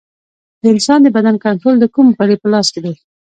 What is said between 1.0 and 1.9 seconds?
د بدن کنټرول د